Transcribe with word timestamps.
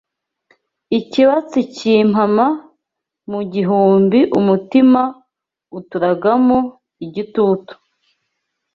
Ikibatsi 0.99 1.59
kimpama 1.75 2.47
mu 3.31 3.41
gihumbi 3.53 4.19
Umutima 4.39 5.01
uturagaramo 5.77 6.59
igitutu 7.05 7.73